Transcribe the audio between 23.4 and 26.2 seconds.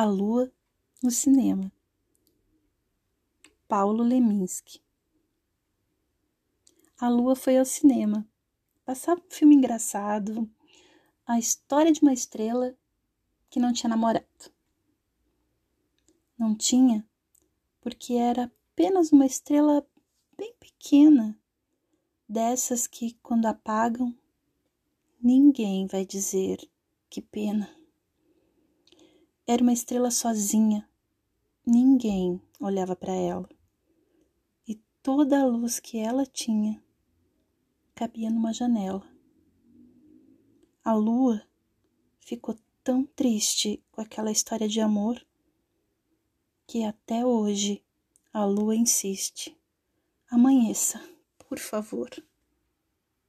apagam, ninguém vai